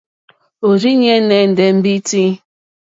Òrzìɲɛ́ 0.67 1.17
nɛ́ndɛ̀ 1.27 1.69
mbîtí. 1.77 2.23